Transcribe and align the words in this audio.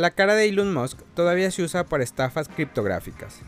La 0.00 0.12
cara 0.12 0.36
de 0.36 0.48
Elon 0.48 0.72
Musk 0.72 1.00
todavía 1.16 1.50
se 1.50 1.64
usa 1.64 1.82
para 1.82 2.04
estafas 2.04 2.48
criptográficas. 2.48 3.40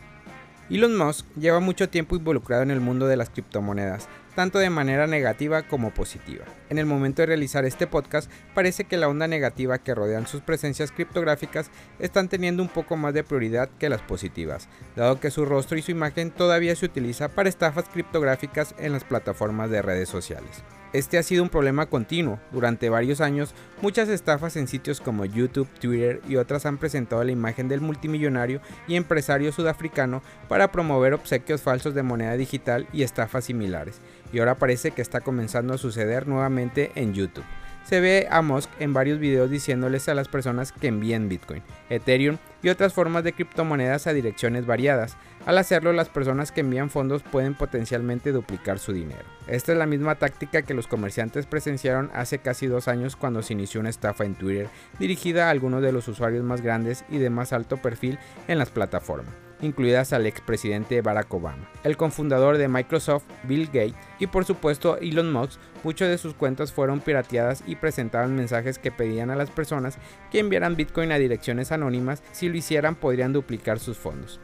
Elon 0.69 0.97
Musk 0.97 1.25
lleva 1.37 1.61
mucho 1.61 1.87
tiempo 1.87 2.17
involucrado 2.17 2.61
en 2.61 2.71
el 2.71 2.81
mundo 2.81 3.07
de 3.07 3.15
las 3.15 3.29
criptomonedas, 3.29 4.09
tanto 4.35 4.59
de 4.59 4.69
manera 4.69 5.07
negativa 5.07 5.61
como 5.61 5.93
positiva. 5.93 6.43
En 6.69 6.77
el 6.77 6.85
momento 6.85 7.21
de 7.21 7.27
realizar 7.27 7.63
este 7.63 7.87
podcast, 7.87 8.29
parece 8.53 8.83
que 8.83 8.97
la 8.97 9.07
onda 9.07 9.29
negativa 9.29 9.77
que 9.77 9.95
rodean 9.95 10.27
sus 10.27 10.41
presencias 10.41 10.91
criptográficas 10.91 11.71
están 11.99 12.27
teniendo 12.27 12.61
un 12.61 12.69
poco 12.69 12.97
más 12.97 13.13
de 13.13 13.23
prioridad 13.23 13.69
que 13.79 13.87
las 13.87 14.01
positivas, 14.01 14.67
dado 14.97 15.21
que 15.21 15.31
su 15.31 15.45
rostro 15.45 15.77
y 15.77 15.81
su 15.81 15.91
imagen 15.91 16.31
todavía 16.31 16.75
se 16.75 16.85
utiliza 16.85 17.29
para 17.29 17.47
estafas 17.47 17.87
criptográficas 17.87 18.75
en 18.77 18.91
las 18.91 19.05
plataformas 19.05 19.69
de 19.69 19.81
redes 19.81 20.09
sociales. 20.09 20.65
Este 20.93 21.17
ha 21.17 21.23
sido 21.23 21.41
un 21.41 21.49
problema 21.49 21.85
continuo. 21.85 22.39
Durante 22.51 22.89
varios 22.89 23.21
años, 23.21 23.53
muchas 23.81 24.09
estafas 24.09 24.57
en 24.57 24.67
sitios 24.67 24.99
como 24.99 25.23
YouTube, 25.23 25.69
Twitter 25.79 26.21
y 26.27 26.35
otras 26.35 26.65
han 26.65 26.77
presentado 26.77 27.23
la 27.23 27.31
imagen 27.31 27.69
del 27.69 27.79
multimillonario 27.79 28.59
y 28.89 28.95
empresario 28.95 29.53
sudafricano 29.53 30.21
para 30.49 30.71
promover 30.71 31.13
obsequios 31.13 31.61
falsos 31.61 31.93
de 31.93 32.03
moneda 32.03 32.35
digital 32.35 32.87
y 32.91 33.03
estafas 33.03 33.45
similares. 33.45 34.01
Y 34.33 34.39
ahora 34.39 34.55
parece 34.55 34.91
que 34.91 35.01
está 35.01 35.21
comenzando 35.21 35.73
a 35.73 35.77
suceder 35.77 36.27
nuevamente 36.27 36.91
en 36.95 37.13
YouTube. 37.13 37.45
Se 37.83 37.99
ve 37.99 38.27
a 38.29 38.41
Musk 38.41 38.69
en 38.79 38.93
varios 38.93 39.19
videos 39.19 39.49
diciéndoles 39.49 40.07
a 40.07 40.13
las 40.13 40.27
personas 40.27 40.71
que 40.71 40.87
envíen 40.87 41.27
Bitcoin, 41.27 41.61
Ethereum 41.89 42.37
y 42.63 42.69
otras 42.69 42.93
formas 42.93 43.23
de 43.23 43.33
criptomonedas 43.33 44.07
a 44.07 44.13
direcciones 44.13 44.65
variadas. 44.65 45.17
Al 45.45 45.57
hacerlo, 45.57 45.91
las 45.91 46.07
personas 46.07 46.51
que 46.51 46.61
envían 46.61 46.89
fondos 46.89 47.23
pueden 47.23 47.55
potencialmente 47.55 48.31
duplicar 48.31 48.79
su 48.79 48.93
dinero. 48.93 49.23
Esta 49.47 49.71
es 49.71 49.77
la 49.77 49.87
misma 49.87 50.15
táctica 50.15 50.61
que 50.61 50.73
los 50.73 50.87
comerciantes 50.87 51.47
presenciaron 51.47 52.11
hace 52.13 52.39
casi 52.39 52.67
dos 52.67 52.87
años 52.87 53.15
cuando 53.15 53.41
se 53.41 53.53
inició 53.53 53.81
una 53.81 53.89
estafa 53.89 54.23
en 54.23 54.35
Twitter 54.35 54.69
dirigida 54.99 55.47
a 55.47 55.49
algunos 55.49 55.81
de 55.81 55.91
los 55.91 56.07
usuarios 56.07 56.43
más 56.43 56.61
grandes 56.61 57.03
y 57.09 57.17
de 57.17 57.29
más 57.29 57.51
alto 57.51 57.77
perfil 57.77 58.19
en 58.47 58.59
las 58.59 58.69
plataformas 58.69 59.50
incluidas 59.61 60.13
al 60.13 60.25
expresidente 60.25 61.01
Barack 61.01 61.33
Obama, 61.33 61.69
el 61.83 61.97
cofundador 61.97 62.57
de 62.57 62.67
Microsoft, 62.67 63.23
Bill 63.43 63.67
Gates, 63.67 63.95
y 64.19 64.27
por 64.27 64.45
supuesto 64.45 64.97
Elon 64.97 65.31
Musk, 65.31 65.59
muchas 65.83 66.09
de 66.09 66.17
sus 66.17 66.33
cuentas 66.33 66.71
fueron 66.71 66.99
pirateadas 66.99 67.63
y 67.65 67.75
presentaban 67.75 68.35
mensajes 68.35 68.79
que 68.79 68.91
pedían 68.91 69.29
a 69.29 69.35
las 69.35 69.49
personas 69.49 69.97
que 70.31 70.39
enviaran 70.39 70.75
Bitcoin 70.75 71.11
a 71.11 71.17
direcciones 71.17 71.71
anónimas, 71.71 72.23
si 72.31 72.49
lo 72.49 72.57
hicieran 72.57 72.95
podrían 72.95 73.33
duplicar 73.33 73.79
sus 73.79 73.97
fondos. 73.97 74.39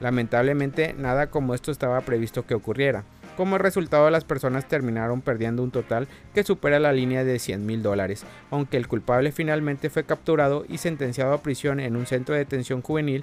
Lamentablemente, 0.00 0.94
nada 0.96 1.28
como 1.28 1.54
esto 1.54 1.72
estaba 1.72 2.00
previsto 2.02 2.46
que 2.46 2.54
ocurriera. 2.54 3.04
Como 3.36 3.56
resultado, 3.56 4.10
las 4.10 4.24
personas 4.24 4.66
terminaron 4.66 5.22
perdiendo 5.22 5.62
un 5.62 5.70
total 5.70 6.08
que 6.34 6.42
supera 6.42 6.80
la 6.80 6.92
línea 6.92 7.22
de 7.22 7.38
100 7.38 7.64
mil 7.64 7.84
dólares, 7.84 8.24
aunque 8.50 8.76
el 8.76 8.88
culpable 8.88 9.30
finalmente 9.30 9.90
fue 9.90 10.02
capturado 10.02 10.64
y 10.68 10.78
sentenciado 10.78 11.32
a 11.32 11.40
prisión 11.40 11.78
en 11.78 11.94
un 11.94 12.06
centro 12.06 12.34
de 12.34 12.40
detención 12.40 12.82
juvenil 12.82 13.22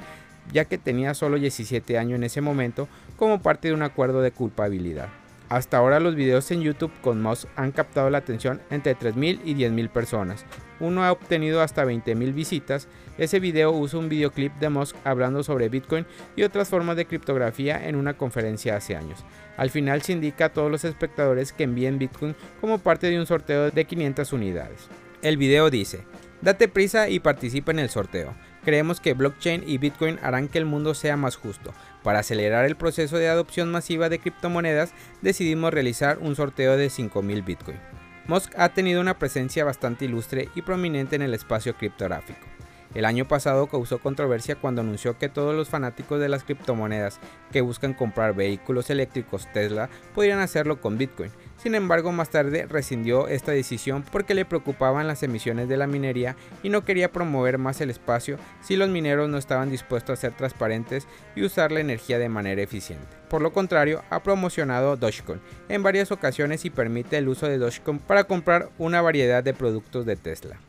ya 0.52 0.66
que 0.66 0.78
tenía 0.78 1.14
solo 1.14 1.38
17 1.38 1.98
años 1.98 2.18
en 2.18 2.24
ese 2.24 2.42
momento 2.42 2.88
como 3.18 3.42
parte 3.42 3.70
de 3.70 3.74
un 3.74 3.84
acuerdo 3.84 4.22
de 4.22 4.32
culpabilidad. 4.32 5.10
Hasta 5.48 5.78
ahora 5.78 6.00
los 6.00 6.16
videos 6.16 6.50
en 6.50 6.62
YouTube 6.62 6.92
con 7.02 7.22
Musk 7.22 7.48
han 7.56 7.72
captado 7.72 8.10
la 8.10 8.18
atención 8.18 8.62
entre 8.72 8.98
3.000 8.98 9.42
y 9.46 9.54
10.000 9.54 9.90
personas. 9.90 10.44
Uno 10.80 11.04
ha 11.04 11.12
obtenido 11.12 11.62
hasta 11.62 11.86
20.000 11.86 12.34
visitas. 12.34 12.88
Ese 13.20 13.40
video 13.40 13.72
usa 13.72 14.00
un 14.00 14.10
videoclip 14.10 14.54
de 14.56 14.70
Musk 14.70 14.96
hablando 15.04 15.44
sobre 15.44 15.70
Bitcoin 15.70 16.08
y 16.36 16.44
otras 16.44 16.68
formas 16.68 16.98
de 16.98 17.06
criptografía 17.06 17.88
en 17.88 17.96
una 17.96 18.16
conferencia 18.16 18.76
hace 18.76 18.96
años. 18.96 19.24
Al 19.56 19.70
final 19.70 20.02
se 20.02 20.14
indica 20.14 20.46
a 20.46 20.54
todos 20.54 20.72
los 20.72 20.84
espectadores 20.84 21.54
que 21.54 21.64
envíen 21.64 22.00
Bitcoin 22.00 22.36
como 22.60 22.80
parte 22.80 23.08
de 23.08 23.20
un 23.20 23.28
sorteo 23.28 23.70
de 23.70 23.86
500 23.86 24.34
unidades. 24.34 24.90
El 25.22 25.38
video 25.38 25.70
dice, 25.70 26.06
date 26.42 26.68
prisa 26.68 27.08
y 27.08 27.20
participa 27.20 27.72
en 27.72 27.80
el 27.80 27.90
sorteo. 27.90 28.34
Creemos 28.66 29.00
que 29.00 29.14
blockchain 29.14 29.64
y 29.66 29.78
Bitcoin 29.78 30.18
harán 30.24 30.48
que 30.48 30.58
el 30.58 30.66
mundo 30.66 30.96
sea 30.96 31.16
más 31.18 31.36
justo. 31.36 31.72
Para 32.02 32.20
acelerar 32.20 32.66
el 32.66 32.76
proceso 32.76 33.18
de 33.18 33.30
adopción 33.30 33.72
masiva 33.72 34.10
de 34.10 34.18
criptomonedas, 34.18 34.92
decidimos 35.22 35.72
realizar 35.72 36.18
un 36.20 36.36
sorteo 36.36 36.76
de 36.76 36.88
5.000 36.88 37.46
Bitcoin. 37.46 37.80
Musk 38.26 38.54
ha 38.58 38.70
tenido 38.70 39.02
una 39.02 39.20
presencia 39.20 39.64
bastante 39.64 40.06
ilustre 40.06 40.50
y 40.56 40.64
prominente 40.64 41.16
en 41.16 41.22
el 41.22 41.36
espacio 41.36 41.76
criptográfico. 41.76 42.55
El 42.96 43.06
año 43.06 43.28
pasado 43.28 43.68
causó 43.68 44.00
controversia 44.00 44.56
cuando 44.56 44.82
anunció 44.82 45.20
que 45.20 45.30
todos 45.30 45.54
los 45.54 45.70
fanáticos 45.70 46.20
de 46.20 46.30
las 46.30 46.44
criptomonedas 46.44 47.20
que 47.52 47.62
buscan 47.62 47.94
comprar 47.94 48.34
vehículos 48.34 48.90
eléctricos 48.90 49.48
Tesla 49.54 49.90
podrían 50.16 50.40
hacerlo 50.40 50.82
con 50.82 50.98
Bitcoin, 50.98 51.32
sin 51.58 51.74
embargo, 51.74 52.12
más 52.12 52.30
tarde 52.30 52.68
rescindió 52.68 53.28
esta 53.28 53.52
decisión 53.52 54.04
porque 54.12 54.36
le 54.36 54.46
preocupaban 54.46 55.08
las 55.08 55.24
emisiones 55.24 55.68
de 55.68 55.78
la 55.78 55.88
minería 55.88 56.36
y 56.62 56.70
no 56.70 56.84
quería 56.84 57.12
promover 57.12 57.58
más 57.58 57.82
el 57.82 57.90
espacio 57.90 58.38
si 58.62 58.76
los 58.76 58.90
mineros 58.90 59.30
no 59.30 59.38
estaban 59.38 59.72
dispuestos 59.72 60.20
a 60.20 60.22
ser 60.22 60.34
transparentes 60.34 61.08
y 61.36 61.44
usar 61.44 61.72
la 61.72 61.80
energía 61.80 62.20
de 62.20 62.30
manera 62.30 62.62
eficiente. 62.62 63.08
Por 63.30 63.42
lo 63.42 63.52
contrario, 63.52 64.04
ha 64.10 64.22
promocionado 64.22 64.96
Dogecoin 64.96 65.42
en 65.68 65.82
varias 65.82 66.12
ocasiones 66.12 66.66
y 66.66 66.70
permite 66.70 67.18
el 67.18 67.30
uso 67.30 67.48
de 67.48 67.58
Dogecoin 67.58 68.00
para 68.00 68.26
comprar 68.26 68.70
una 68.78 69.02
variedad 69.02 69.44
de 69.44 69.54
productos 69.54 70.06
de 70.06 70.18
Tesla. 70.18 70.60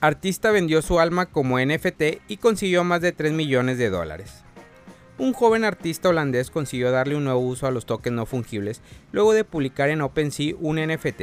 Artista 0.00 0.50
vendió 0.50 0.82
su 0.82 1.00
alma 1.00 1.26
como 1.26 1.58
NFT 1.58 2.02
y 2.28 2.36
consiguió 2.36 2.84
más 2.84 3.00
de 3.00 3.12
3 3.12 3.32
millones 3.32 3.78
de 3.78 3.90
dólares 3.90 4.44
un 5.18 5.32
joven 5.32 5.64
artista 5.64 6.08
holandés 6.08 6.50
consiguió 6.50 6.92
darle 6.92 7.16
un 7.16 7.24
nuevo 7.24 7.40
uso 7.40 7.66
a 7.66 7.72
los 7.72 7.86
tokens 7.86 8.14
no 8.14 8.24
fungibles 8.24 8.80
luego 9.10 9.32
de 9.32 9.44
publicar 9.44 9.90
en 9.90 10.00
OpenSea 10.00 10.54
un 10.60 10.76
NFT, 10.76 11.22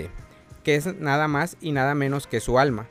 que 0.64 0.76
es 0.76 0.94
nada 1.00 1.28
más 1.28 1.56
y 1.62 1.72
nada 1.72 1.96
menos 1.96 2.28
que 2.28 2.42
su 2.42 2.60
alma. 2.60 2.88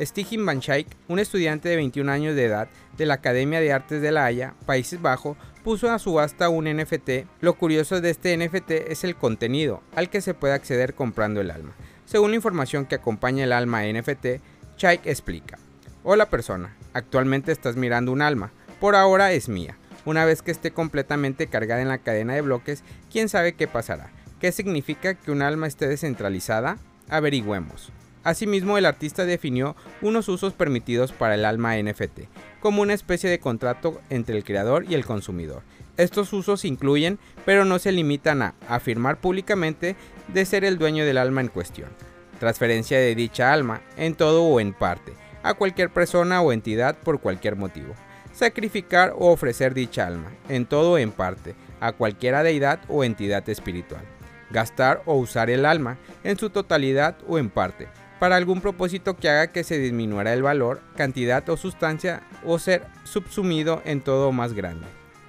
Stigin 0.00 0.44
Van 0.46 0.60
Schaik, 0.60 0.88
un 1.08 1.18
estudiante 1.18 1.68
de 1.68 1.76
21 1.76 2.10
años 2.10 2.36
de 2.36 2.44
edad 2.44 2.68
de 2.96 3.06
la 3.06 3.14
Academia 3.14 3.60
de 3.60 3.72
Artes 3.72 4.00
de 4.00 4.12
La 4.12 4.24
Haya, 4.24 4.54
Países 4.64 5.00
Bajos, 5.00 5.36
puso 5.64 5.90
a 5.90 5.98
subasta 5.98 6.48
un 6.48 6.66
NFT. 6.66 7.26
Lo 7.40 7.54
curioso 7.54 8.00
de 8.00 8.10
este 8.10 8.36
NFT 8.36 8.70
es 8.70 9.02
el 9.02 9.16
contenido, 9.16 9.82
al 9.94 10.08
que 10.08 10.20
se 10.20 10.34
puede 10.34 10.54
acceder 10.54 10.94
comprando 10.94 11.40
el 11.40 11.50
alma. 11.50 11.74
Según 12.04 12.30
la 12.30 12.36
información 12.36 12.86
que 12.86 12.94
acompaña 12.94 13.44
el 13.44 13.52
alma 13.52 13.82
NFT, 13.82 14.40
Chaik 14.78 15.06
explica. 15.06 15.58
Hola 16.04 16.30
persona, 16.30 16.76
actualmente 16.92 17.50
estás 17.50 17.74
mirando 17.74 18.12
un 18.12 18.22
alma, 18.22 18.52
por 18.78 18.94
ahora 18.94 19.32
es 19.32 19.48
mía. 19.48 19.76
Una 20.04 20.24
vez 20.24 20.40
que 20.40 20.52
esté 20.52 20.70
completamente 20.70 21.48
cargada 21.48 21.82
en 21.82 21.88
la 21.88 21.98
cadena 21.98 22.34
de 22.34 22.42
bloques, 22.42 22.84
quién 23.10 23.28
sabe 23.28 23.54
qué 23.54 23.66
pasará. 23.66 24.12
¿Qué 24.40 24.52
significa 24.52 25.14
que 25.14 25.32
un 25.32 25.42
alma 25.42 25.66
esté 25.66 25.88
descentralizada? 25.88 26.78
Averigüemos. 27.08 27.90
Asimismo, 28.22 28.78
el 28.78 28.86
artista 28.86 29.24
definió 29.24 29.74
unos 30.00 30.28
usos 30.28 30.52
permitidos 30.52 31.10
para 31.10 31.34
el 31.34 31.44
alma 31.44 31.76
NFT, 31.76 32.28
como 32.60 32.80
una 32.80 32.94
especie 32.94 33.28
de 33.28 33.40
contrato 33.40 34.00
entre 34.10 34.36
el 34.36 34.44
creador 34.44 34.84
y 34.88 34.94
el 34.94 35.04
consumidor. 35.04 35.64
Estos 35.96 36.32
usos 36.32 36.64
incluyen, 36.64 37.18
pero 37.44 37.64
no 37.64 37.80
se 37.80 37.90
limitan 37.90 38.42
a, 38.42 38.54
afirmar 38.68 39.20
públicamente 39.20 39.96
de 40.32 40.46
ser 40.46 40.64
el 40.64 40.78
dueño 40.78 41.04
del 41.04 41.18
alma 41.18 41.40
en 41.40 41.48
cuestión, 41.48 41.88
transferencia 42.38 42.98
de 42.98 43.14
dicha 43.14 43.52
alma, 43.52 43.80
en 43.96 44.14
todo 44.14 44.44
o 44.44 44.60
en 44.60 44.72
parte, 44.72 45.12
a 45.42 45.54
cualquier 45.54 45.90
persona 45.90 46.40
o 46.40 46.52
entidad 46.52 46.96
por 46.96 47.20
cualquier 47.20 47.56
motivo, 47.56 47.94
sacrificar 48.32 49.12
o 49.16 49.30
ofrecer 49.32 49.74
dicha 49.74 50.06
alma, 50.06 50.30
en 50.48 50.66
todo 50.66 50.92
o 50.92 50.98
en 50.98 51.10
parte, 51.10 51.54
a 51.80 51.92
cualquiera 51.92 52.42
deidad 52.42 52.80
o 52.88 53.04
entidad 53.04 53.48
espiritual. 53.48 54.02
Gastar 54.50 55.02
o 55.04 55.16
usar 55.16 55.50
el 55.50 55.66
alma, 55.66 55.98
en 56.24 56.38
su 56.38 56.50
totalidad 56.50 57.16
o 57.26 57.38
en 57.38 57.50
parte, 57.50 57.88
para 58.18 58.36
algún 58.36 58.60
propósito 58.60 59.16
que 59.16 59.28
haga 59.28 59.48
que 59.48 59.64
se 59.64 59.78
disminuyera 59.78 60.32
el 60.32 60.42
valor, 60.42 60.80
cantidad 60.96 61.48
o 61.48 61.56
sustancia 61.56 62.22
o 62.44 62.58
ser 62.58 62.82
subsumido 63.04 63.82
en 63.84 64.00
todo 64.00 64.32
más 64.32 64.54
grande. 64.54 64.86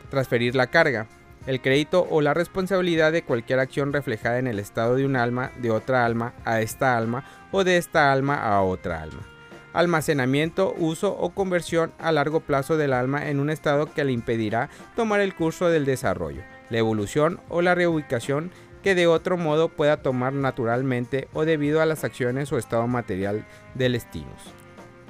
Transferir 0.09 0.55
la 0.55 0.67
carga, 0.67 1.07
el 1.49 1.61
crédito 1.61 2.05
o 2.11 2.21
la 2.21 2.35
responsabilidad 2.35 3.11
de 3.11 3.23
cualquier 3.23 3.57
acción 3.57 3.91
reflejada 3.91 4.37
en 4.37 4.45
el 4.45 4.59
estado 4.59 4.95
de 4.95 5.03
un 5.03 5.15
alma 5.15 5.51
de 5.57 5.71
otra 5.71 6.05
alma 6.05 6.35
a 6.45 6.61
esta 6.61 6.95
alma 6.95 7.23
o 7.51 7.63
de 7.63 7.77
esta 7.77 8.11
alma 8.11 8.35
a 8.35 8.61
otra 8.61 9.01
alma 9.01 9.27
almacenamiento, 9.73 10.73
uso 10.77 11.15
o 11.15 11.31
conversión 11.31 11.91
a 11.99 12.11
largo 12.11 12.41
plazo 12.41 12.77
del 12.77 12.93
alma 12.93 13.29
en 13.29 13.39
un 13.39 13.49
estado 13.49 13.91
que 13.91 14.03
le 14.03 14.11
impedirá 14.11 14.69
tomar 14.95 15.21
el 15.21 15.35
curso 15.35 15.69
del 15.69 15.85
desarrollo, 15.85 16.41
la 16.69 16.77
evolución 16.77 17.39
o 17.49 17.61
la 17.61 17.75
reubicación 17.75 18.51
que 18.83 18.95
de 18.95 19.07
otro 19.07 19.37
modo 19.37 19.69
pueda 19.69 20.01
tomar 20.01 20.33
naturalmente 20.33 21.27
o 21.33 21.45
debido 21.45 21.81
a 21.81 21.85
las 21.85 22.03
acciones 22.03 22.51
o 22.51 22.57
estado 22.57 22.87
material 22.87 23.45
del 23.75 23.93
destinos. 23.93 24.53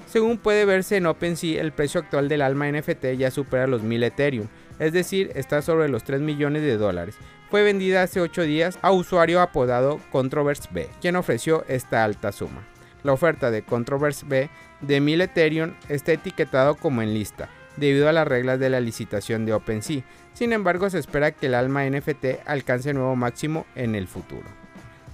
Según 0.08 0.40
puede 0.40 0.66
verse 0.66 0.98
en 0.98 1.06
OpenSea, 1.06 1.62
el 1.62 1.72
precio 1.72 2.02
actual 2.02 2.30
del 2.30 2.42
alma 2.42 2.72
NFT 2.72 3.14
ya 3.18 3.30
supera 3.30 3.68
los 3.68 3.84
1000 3.84 4.04
Ethereum, 4.04 4.48
es 4.80 4.94
decir, 4.94 5.32
está 5.36 5.62
sobre 5.62 5.90
los 5.90 6.04
3 6.04 6.22
millones 6.22 6.62
de 6.64 6.78
dólares. 6.78 7.16
Fue 7.50 7.64
vendida 7.64 8.04
hace 8.04 8.22
8 8.22 8.44
días 8.44 8.80
a 8.82 8.92
usuario 8.92 9.42
apodado 9.42 10.00
Controverse 10.12 10.70
B, 10.72 10.90
quien 11.02 11.16
ofreció 11.16 11.66
esta 11.68 12.04
alta 12.04 12.32
suma. 12.32 12.66
La 13.04 13.14
oferta 13.14 13.52
de 13.52 13.64
Controverse 13.64 14.26
B 14.26 14.50
de 14.82 15.00
1000 15.00 15.22
Ethereum 15.22 15.74
está 15.88 16.14
etiquetado 16.14 16.76
como 16.76 17.02
en 17.02 17.14
lista, 17.14 17.50
debido 17.78 18.10
a 18.10 18.14
las 18.14 18.28
reglas 18.28 18.60
de 18.60 18.70
la 18.70 18.80
licitación 18.80 19.46
de 19.46 19.54
OpenSea. 19.54 20.04
Sin 20.34 20.54
embargo, 20.54 20.90
se 20.90 21.00
espera 21.00 21.32
que 21.32 21.48
el 21.48 21.54
alma 21.54 21.86
NFT 21.90 22.46
alcance 22.46 22.94
nuevo 22.94 23.16
máximo 23.16 23.66
en 23.76 23.96
el 23.96 24.08
futuro. 24.08 24.48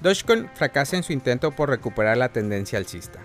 Dogecoin 0.02 0.50
fracasa 0.54 0.98
en 0.98 1.04
su 1.04 1.14
intento 1.14 1.52
por 1.52 1.70
recuperar 1.70 2.18
la 2.18 2.30
tendencia 2.30 2.78
alcista. 2.78 3.20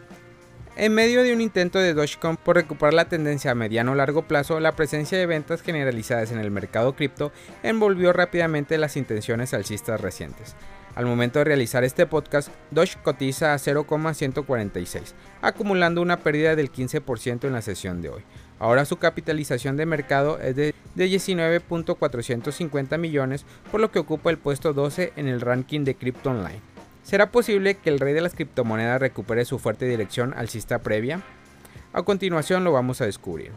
En 0.81 0.93
medio 0.95 1.23
de 1.23 1.33
un 1.35 1.43
intento 1.43 1.79
de 1.79 1.93
Dogecoin 1.93 2.39
por 2.39 2.57
recuperar 2.57 2.95
la 2.95 3.05
tendencia 3.05 3.51
a 3.51 3.55
mediano 3.55 3.93
o 3.93 3.95
largo 3.95 4.23
plazo, 4.23 4.59
la 4.61 4.77
presencia 4.77 5.19
de 5.19 5.27
ventas 5.27 5.61
generalizadas 5.61 6.33
en 6.33 6.39
el 6.39 6.51
mercado 6.51 6.97
cripto 6.97 7.33
envolvió 7.63 8.15
rápidamente 8.15 8.79
las 8.79 8.97
intenciones 8.97 9.53
alcistas 9.53 10.01
recientes. 10.01 10.57
Al 10.95 11.05
momento 11.05 11.39
de 11.39 11.45
realizar 11.45 11.85
este 11.85 12.07
podcast, 12.07 12.49
Doge 12.71 12.97
cotiza 13.03 13.53
a 13.53 13.59
0,146, 13.59 15.15
acumulando 15.43 16.01
una 16.01 16.17
pérdida 16.17 16.57
del 16.57 16.73
15% 16.73 17.45
en 17.45 17.53
la 17.53 17.61
sesión 17.61 18.01
de 18.01 18.09
hoy. 18.09 18.23
Ahora 18.59 18.87
su 18.87 18.97
capitalización 18.97 19.77
de 19.77 19.85
mercado 19.85 20.41
es 20.41 20.57
de, 20.57 20.73
19.450 20.97 22.97
millones, 22.97 23.45
por 23.71 23.83
lo 23.83 23.91
que 23.91 23.99
ocupa 23.99 24.31
el 24.31 24.39
puesto 24.39 24.73
12 24.73 25.13
en 25.17 25.29
el 25.29 25.43
ranking 25.43 25.85
de 25.85 25.95
Crypto 25.95 26.31
Online. 26.31 26.70
¿Será 27.03 27.31
posible 27.31 27.77
que 27.77 27.91
el 27.91 27.99
rey 27.99 28.15
de 28.15 28.21
las 28.21 28.35
criptomonedas 28.35 29.01
recupere 29.01 29.45
su 29.45 29.59
fuerte 29.59 29.87
dirección 29.87 30.35
alcista 30.37 30.81
previa? 30.81 31.21
A 31.93 32.03
continuación 32.03 32.63
lo 32.63 32.73
vamos 32.73 33.01
a 33.01 33.07
descubrir. 33.07 33.53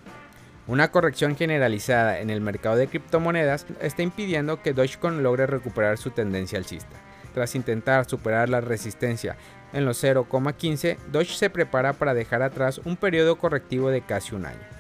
Una 0.66 0.92
corrección 0.92 1.36
generalizada 1.36 2.20
en 2.20 2.30
el 2.30 2.40
mercado 2.40 2.78
de 2.78 2.88
criptomonedas 2.88 3.66
está 3.82 4.02
impidiendo 4.02 4.62
que 4.62 4.74
Dogecoin 4.74 5.22
logre 5.22 5.46
recuperar 5.46 5.98
su 5.98 6.12
tendencia 6.12 6.58
alcista. 6.58 6.96
Tras 7.34 7.56
intentar 7.56 8.10
superar 8.10 8.48
la 8.48 8.62
resistencia 8.62 9.36
en 9.74 9.86
los 9.86 10.02
0,15, 10.02 10.98
Doge 11.12 11.34
se 11.34 11.50
prepara 11.50 11.94
para 11.94 12.14
dejar 12.14 12.44
atrás 12.44 12.80
un 12.86 12.96
periodo 12.96 13.38
correctivo 13.38 13.90
de 13.90 14.02
casi 14.02 14.36
un 14.36 14.46
año. 14.46 14.73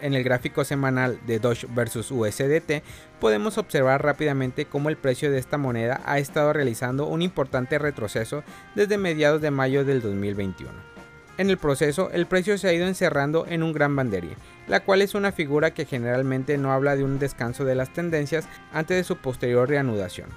En 0.00 0.14
el 0.14 0.22
gráfico 0.22 0.64
semanal 0.64 1.18
de 1.26 1.40
Doge 1.40 1.66
versus 1.70 2.10
USDT 2.10 2.82
podemos 3.20 3.58
observar 3.58 4.04
rápidamente 4.04 4.66
cómo 4.66 4.88
el 4.88 4.96
precio 4.96 5.30
de 5.30 5.38
esta 5.38 5.58
moneda 5.58 6.00
ha 6.04 6.18
estado 6.18 6.52
realizando 6.52 7.06
un 7.06 7.22
importante 7.22 7.78
retroceso 7.78 8.44
desde 8.74 8.96
mediados 8.96 9.40
de 9.40 9.50
mayo 9.50 9.84
del 9.84 10.00
2021. 10.00 10.70
En 11.38 11.50
el 11.50 11.58
proceso, 11.58 12.10
el 12.12 12.26
precio 12.26 12.58
se 12.58 12.68
ha 12.68 12.72
ido 12.72 12.86
encerrando 12.86 13.46
en 13.48 13.62
un 13.62 13.72
gran 13.72 13.94
bandería, 13.94 14.36
la 14.66 14.80
cual 14.80 15.02
es 15.02 15.14
una 15.14 15.30
figura 15.30 15.72
que 15.72 15.84
generalmente 15.84 16.58
no 16.58 16.72
habla 16.72 16.96
de 16.96 17.04
un 17.04 17.20
descanso 17.20 17.64
de 17.64 17.76
las 17.76 17.92
tendencias 17.92 18.48
antes 18.72 18.96
de 18.96 19.04
su 19.04 19.16
posterior 19.16 19.68
reanudación. 19.68 20.28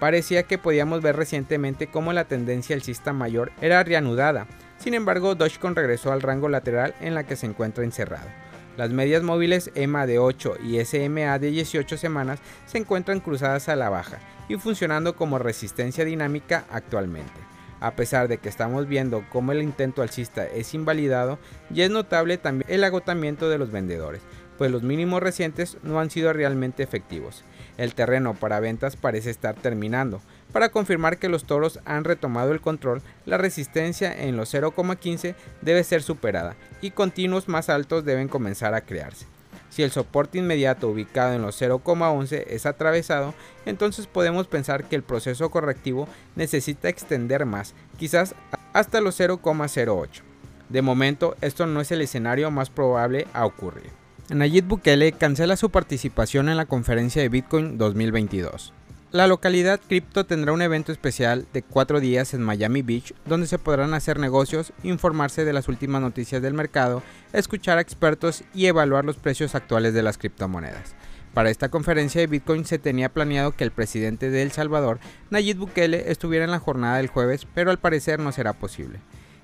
Parecía 0.00 0.42
que 0.42 0.58
podíamos 0.58 1.02
ver 1.02 1.14
recientemente 1.14 1.86
cómo 1.86 2.12
la 2.12 2.24
tendencia 2.24 2.74
alcista 2.74 3.12
mayor 3.12 3.52
era 3.60 3.84
reanudada, 3.84 4.48
sin 4.76 4.94
embargo 4.94 5.36
Dogecoin 5.36 5.76
regresó 5.76 6.12
al 6.12 6.20
rango 6.20 6.48
lateral 6.48 6.96
en 7.00 7.14
la 7.14 7.24
que 7.24 7.36
se 7.36 7.46
encuentra 7.46 7.84
encerrado. 7.84 8.43
Las 8.76 8.90
medias 8.90 9.22
móviles 9.22 9.70
EMA 9.76 10.06
de 10.06 10.18
8 10.18 10.56
y 10.64 10.84
SMA 10.84 11.38
de 11.38 11.50
18 11.50 11.96
semanas 11.96 12.40
se 12.66 12.78
encuentran 12.78 13.20
cruzadas 13.20 13.68
a 13.68 13.76
la 13.76 13.88
baja 13.88 14.18
y 14.48 14.56
funcionando 14.56 15.14
como 15.14 15.38
resistencia 15.38 16.04
dinámica 16.04 16.64
actualmente. 16.70 17.32
A 17.78 17.92
pesar 17.92 18.26
de 18.28 18.38
que 18.38 18.48
estamos 18.48 18.88
viendo 18.88 19.24
cómo 19.30 19.52
el 19.52 19.62
intento 19.62 20.02
alcista 20.02 20.46
es 20.46 20.74
invalidado, 20.74 21.38
ya 21.70 21.84
es 21.84 21.90
notable 21.90 22.36
también 22.36 22.68
el 22.68 22.82
agotamiento 22.82 23.48
de 23.48 23.58
los 23.58 23.70
vendedores, 23.70 24.22
pues 24.58 24.70
los 24.70 24.82
mínimos 24.82 25.22
recientes 25.22 25.78
no 25.82 26.00
han 26.00 26.10
sido 26.10 26.32
realmente 26.32 26.82
efectivos. 26.82 27.44
El 27.76 27.94
terreno 27.94 28.34
para 28.34 28.60
ventas 28.60 28.96
parece 28.96 29.30
estar 29.30 29.54
terminando. 29.54 30.20
Para 30.54 30.68
confirmar 30.68 31.18
que 31.18 31.28
los 31.28 31.46
toros 31.46 31.80
han 31.84 32.04
retomado 32.04 32.52
el 32.52 32.60
control, 32.60 33.02
la 33.26 33.38
resistencia 33.38 34.14
en 34.16 34.36
los 34.36 34.54
0,15 34.54 35.34
debe 35.62 35.82
ser 35.82 36.00
superada 36.00 36.54
y 36.80 36.92
continuos 36.92 37.48
más 37.48 37.68
altos 37.68 38.04
deben 38.04 38.28
comenzar 38.28 38.72
a 38.72 38.82
crearse. 38.82 39.26
Si 39.68 39.82
el 39.82 39.90
soporte 39.90 40.38
inmediato 40.38 40.88
ubicado 40.88 41.34
en 41.34 41.42
los 41.42 41.60
0,11 41.60 42.44
es 42.46 42.66
atravesado, 42.66 43.34
entonces 43.66 44.06
podemos 44.06 44.46
pensar 44.46 44.84
que 44.84 44.94
el 44.94 45.02
proceso 45.02 45.50
correctivo 45.50 46.06
necesita 46.36 46.88
extender 46.88 47.46
más, 47.46 47.74
quizás 47.98 48.36
hasta 48.72 49.00
los 49.00 49.18
0,08. 49.18 50.22
De 50.68 50.82
momento, 50.82 51.34
esto 51.40 51.66
no 51.66 51.80
es 51.80 51.90
el 51.90 52.00
escenario 52.00 52.52
más 52.52 52.70
probable 52.70 53.26
a 53.32 53.44
ocurrir. 53.44 53.90
Nayib 54.30 54.66
Bukele 54.66 55.10
cancela 55.10 55.56
su 55.56 55.70
participación 55.70 56.48
en 56.48 56.56
la 56.56 56.66
conferencia 56.66 57.22
de 57.22 57.28
Bitcoin 57.28 57.76
2022. 57.76 58.72
La 59.14 59.28
localidad 59.28 59.80
cripto 59.80 60.26
tendrá 60.26 60.52
un 60.52 60.60
evento 60.60 60.90
especial 60.90 61.46
de 61.52 61.62
cuatro 61.62 62.00
días 62.00 62.34
en 62.34 62.42
Miami 62.42 62.82
Beach 62.82 63.14
donde 63.26 63.46
se 63.46 63.60
podrán 63.60 63.94
hacer 63.94 64.18
negocios, 64.18 64.72
informarse 64.82 65.44
de 65.44 65.52
las 65.52 65.68
últimas 65.68 66.02
noticias 66.02 66.42
del 66.42 66.52
mercado, 66.52 67.00
escuchar 67.32 67.78
a 67.78 67.80
expertos 67.80 68.42
y 68.52 68.66
evaluar 68.66 69.04
los 69.04 69.16
precios 69.16 69.54
actuales 69.54 69.94
de 69.94 70.02
las 70.02 70.18
criptomonedas. 70.18 70.96
Para 71.32 71.50
esta 71.50 71.68
conferencia 71.68 72.20
de 72.20 72.26
Bitcoin 72.26 72.64
se 72.64 72.80
tenía 72.80 73.08
planeado 73.08 73.52
que 73.52 73.62
el 73.62 73.70
presidente 73.70 74.30
de 74.30 74.42
El 74.42 74.50
Salvador, 74.50 74.98
Nayib 75.30 75.58
Bukele, 75.58 76.10
estuviera 76.10 76.44
en 76.44 76.50
la 76.50 76.58
jornada 76.58 76.96
del 76.96 77.06
jueves, 77.06 77.46
pero 77.54 77.70
al 77.70 77.78
parecer 77.78 78.18
no 78.18 78.32
será 78.32 78.52
posible. 78.52 78.98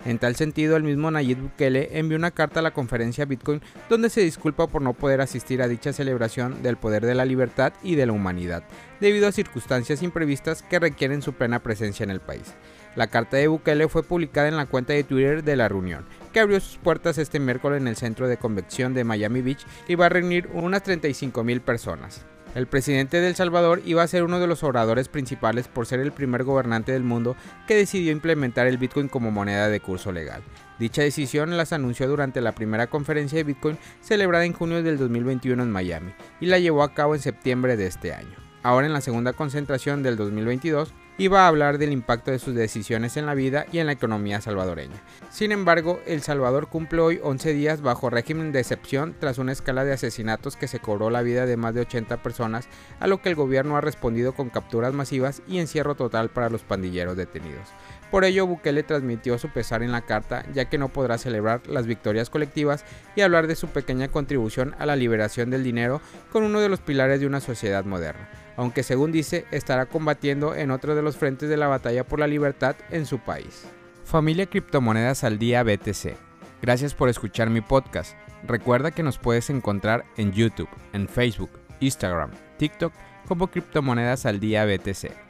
En 0.06 0.18
tal 0.18 0.34
sentido, 0.34 0.76
el 0.76 0.82
mismo 0.82 1.10
Nayib 1.10 1.38
Bukele 1.38 1.98
envió 1.98 2.16
una 2.16 2.30
carta 2.30 2.60
a 2.60 2.62
la 2.62 2.72
conferencia 2.72 3.26
Bitcoin 3.26 3.60
donde 3.90 4.08
se 4.08 4.22
disculpa 4.22 4.66
por 4.66 4.80
no 4.80 4.94
poder 4.94 5.20
asistir 5.20 5.60
a 5.60 5.68
dicha 5.68 5.92
celebración 5.92 6.62
del 6.62 6.78
poder 6.78 7.04
de 7.04 7.14
la 7.14 7.26
libertad 7.26 7.74
y 7.82 7.96
de 7.96 8.06
la 8.06 8.12
humanidad, 8.12 8.62
debido 9.00 9.28
a 9.28 9.32
circunstancias 9.32 10.02
imprevistas 10.02 10.62
que 10.62 10.78
requieren 10.78 11.20
su 11.20 11.34
plena 11.34 11.58
presencia 11.58 12.04
en 12.04 12.10
el 12.10 12.20
país. 12.20 12.54
La 12.96 13.08
carta 13.08 13.36
de 13.36 13.48
Bukele 13.48 13.88
fue 13.88 14.02
publicada 14.02 14.48
en 14.48 14.56
la 14.56 14.66
cuenta 14.66 14.94
de 14.94 15.04
Twitter 15.04 15.44
de 15.44 15.56
la 15.56 15.68
reunión, 15.68 16.06
que 16.32 16.40
abrió 16.40 16.58
sus 16.60 16.78
puertas 16.78 17.18
este 17.18 17.38
miércoles 17.38 17.80
en 17.80 17.88
el 17.88 17.96
centro 17.96 18.26
de 18.26 18.38
convención 18.38 18.94
de 18.94 19.04
Miami 19.04 19.42
Beach 19.42 19.64
y 19.86 19.94
va 19.96 20.06
a 20.06 20.08
reunir 20.08 20.48
unas 20.54 20.82
35 20.82 21.44
mil 21.44 21.60
personas. 21.60 22.24
El 22.52 22.66
presidente 22.66 23.20
de 23.20 23.28
El 23.28 23.36
Salvador 23.36 23.80
iba 23.84 24.02
a 24.02 24.08
ser 24.08 24.24
uno 24.24 24.40
de 24.40 24.48
los 24.48 24.64
oradores 24.64 25.06
principales 25.08 25.68
por 25.68 25.86
ser 25.86 26.00
el 26.00 26.10
primer 26.10 26.42
gobernante 26.42 26.90
del 26.90 27.04
mundo 27.04 27.36
que 27.68 27.76
decidió 27.76 28.10
implementar 28.10 28.66
el 28.66 28.76
Bitcoin 28.76 29.06
como 29.06 29.30
moneda 29.30 29.68
de 29.68 29.78
curso 29.78 30.10
legal. 30.10 30.42
Dicha 30.80 31.02
decisión 31.02 31.56
las 31.56 31.72
anunció 31.72 32.08
durante 32.08 32.40
la 32.40 32.52
primera 32.52 32.88
conferencia 32.88 33.36
de 33.36 33.44
Bitcoin 33.44 33.78
celebrada 34.00 34.44
en 34.46 34.52
junio 34.52 34.82
del 34.82 34.98
2021 34.98 35.62
en 35.62 35.70
Miami 35.70 36.12
y 36.40 36.46
la 36.46 36.58
llevó 36.58 36.82
a 36.82 36.92
cabo 36.92 37.14
en 37.14 37.20
septiembre 37.20 37.76
de 37.76 37.86
este 37.86 38.12
año. 38.12 38.36
Ahora 38.64 38.88
en 38.88 38.92
la 38.92 39.00
segunda 39.00 39.32
concentración 39.32 40.02
del 40.02 40.16
2022, 40.16 40.92
iba 41.20 41.44
a 41.44 41.48
hablar 41.48 41.76
del 41.76 41.92
impacto 41.92 42.30
de 42.30 42.38
sus 42.38 42.54
decisiones 42.54 43.18
en 43.18 43.26
la 43.26 43.34
vida 43.34 43.66
y 43.70 43.78
en 43.78 43.84
la 43.84 43.92
economía 43.92 44.40
salvadoreña. 44.40 44.96
Sin 45.30 45.52
embargo, 45.52 46.00
El 46.06 46.22
Salvador 46.22 46.68
cumple 46.68 47.02
hoy 47.02 47.20
11 47.22 47.52
días 47.52 47.82
bajo 47.82 48.08
régimen 48.08 48.52
de 48.52 48.60
excepción 48.60 49.14
tras 49.20 49.36
una 49.36 49.52
escala 49.52 49.84
de 49.84 49.92
asesinatos 49.92 50.56
que 50.56 50.66
se 50.66 50.80
cobró 50.80 51.10
la 51.10 51.20
vida 51.20 51.44
de 51.44 51.58
más 51.58 51.74
de 51.74 51.82
80 51.82 52.22
personas, 52.22 52.68
a 53.00 53.06
lo 53.06 53.20
que 53.20 53.28
el 53.28 53.34
gobierno 53.34 53.76
ha 53.76 53.82
respondido 53.82 54.32
con 54.32 54.48
capturas 54.48 54.94
masivas 54.94 55.42
y 55.46 55.58
encierro 55.58 55.94
total 55.94 56.30
para 56.30 56.48
los 56.48 56.62
pandilleros 56.62 57.18
detenidos. 57.18 57.68
Por 58.10 58.24
ello, 58.24 58.46
Bukele 58.46 58.82
transmitió 58.82 59.38
su 59.38 59.48
pesar 59.50 59.82
en 59.82 59.92
la 59.92 60.02
carta, 60.02 60.44
ya 60.52 60.64
que 60.64 60.78
no 60.78 60.88
podrá 60.88 61.16
celebrar 61.16 61.66
las 61.68 61.86
victorias 61.86 62.28
colectivas 62.28 62.84
y 63.14 63.20
hablar 63.20 63.46
de 63.46 63.54
su 63.54 63.68
pequeña 63.68 64.08
contribución 64.08 64.74
a 64.78 64.86
la 64.86 64.96
liberación 64.96 65.50
del 65.50 65.62
dinero 65.62 66.00
con 66.32 66.42
uno 66.42 66.60
de 66.60 66.68
los 66.68 66.80
pilares 66.80 67.20
de 67.20 67.26
una 67.26 67.40
sociedad 67.40 67.84
moderna, 67.84 68.28
aunque 68.56 68.82
según 68.82 69.12
dice 69.12 69.44
estará 69.52 69.86
combatiendo 69.86 70.56
en 70.56 70.72
otro 70.72 70.96
de 70.96 71.02
los 71.02 71.16
frentes 71.16 71.48
de 71.48 71.56
la 71.56 71.68
batalla 71.68 72.04
por 72.04 72.18
la 72.18 72.26
libertad 72.26 72.74
en 72.90 73.06
su 73.06 73.20
país. 73.20 73.64
Familia 74.04 74.46
Criptomonedas 74.46 75.22
al 75.22 75.38
Día 75.38 75.62
BTC. 75.62 76.16
Gracias 76.62 76.94
por 76.94 77.08
escuchar 77.08 77.48
mi 77.48 77.60
podcast. 77.60 78.16
Recuerda 78.42 78.90
que 78.90 79.04
nos 79.04 79.18
puedes 79.18 79.50
encontrar 79.50 80.04
en 80.16 80.32
YouTube, 80.32 80.68
en 80.92 81.08
Facebook, 81.08 81.50
Instagram, 81.78 82.30
TikTok 82.58 82.92
como 83.28 83.46
Criptomonedas 83.46 84.26
al 84.26 84.40
Día 84.40 84.64
BTC. 84.64 85.29